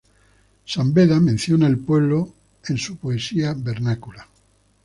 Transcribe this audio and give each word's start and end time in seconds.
San 0.65 0.95
Beda 0.95 1.19
menciona 1.19 1.67
el 1.67 1.77
pueblo 1.77 2.33
en 2.65 2.79
su 2.79 2.97
poesía 2.97 3.53
vernácula. 3.55 4.27